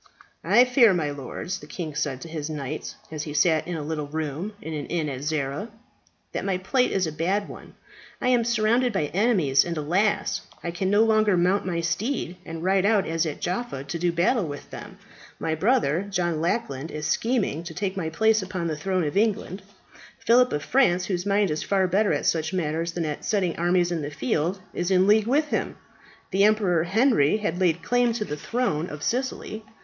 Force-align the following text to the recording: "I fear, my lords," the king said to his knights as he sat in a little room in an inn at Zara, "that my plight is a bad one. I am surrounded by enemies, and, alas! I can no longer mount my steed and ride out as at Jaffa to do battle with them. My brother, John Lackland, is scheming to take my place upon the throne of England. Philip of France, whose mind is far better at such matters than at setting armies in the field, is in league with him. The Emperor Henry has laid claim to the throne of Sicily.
"I 0.43 0.65
fear, 0.65 0.95
my 0.95 1.11
lords," 1.11 1.59
the 1.59 1.67
king 1.67 1.93
said 1.93 2.21
to 2.21 2.27
his 2.27 2.49
knights 2.49 2.95
as 3.11 3.21
he 3.21 3.35
sat 3.35 3.67
in 3.67 3.75
a 3.75 3.83
little 3.83 4.07
room 4.07 4.53
in 4.59 4.73
an 4.73 4.87
inn 4.87 5.07
at 5.09 5.21
Zara, 5.21 5.69
"that 6.31 6.43
my 6.43 6.57
plight 6.57 6.89
is 6.91 7.05
a 7.05 7.11
bad 7.11 7.47
one. 7.47 7.75
I 8.19 8.29
am 8.29 8.43
surrounded 8.43 8.93
by 8.93 9.11
enemies, 9.13 9.63
and, 9.63 9.77
alas! 9.77 10.41
I 10.63 10.71
can 10.71 10.89
no 10.89 11.03
longer 11.03 11.37
mount 11.37 11.67
my 11.67 11.81
steed 11.81 12.35
and 12.47 12.63
ride 12.63 12.83
out 12.83 13.05
as 13.05 13.27
at 13.27 13.41
Jaffa 13.41 13.83
to 13.83 13.99
do 13.99 14.11
battle 14.11 14.47
with 14.47 14.71
them. 14.71 14.97
My 15.37 15.53
brother, 15.53 16.07
John 16.09 16.41
Lackland, 16.41 16.89
is 16.89 17.05
scheming 17.05 17.61
to 17.65 17.73
take 17.75 17.95
my 17.95 18.09
place 18.09 18.41
upon 18.41 18.65
the 18.65 18.75
throne 18.75 19.03
of 19.03 19.15
England. 19.15 19.61
Philip 20.17 20.51
of 20.51 20.63
France, 20.65 21.05
whose 21.05 21.27
mind 21.27 21.51
is 21.51 21.61
far 21.61 21.85
better 21.87 22.11
at 22.11 22.25
such 22.25 22.53
matters 22.53 22.93
than 22.93 23.05
at 23.05 23.23
setting 23.23 23.55
armies 23.57 23.91
in 23.91 24.01
the 24.01 24.09
field, 24.09 24.61
is 24.73 24.89
in 24.89 25.05
league 25.05 25.27
with 25.27 25.49
him. 25.49 25.75
The 26.31 26.43
Emperor 26.45 26.85
Henry 26.85 27.37
has 27.37 27.59
laid 27.59 27.83
claim 27.83 28.13
to 28.13 28.25
the 28.25 28.35
throne 28.35 28.89
of 28.89 29.03
Sicily. 29.03 29.63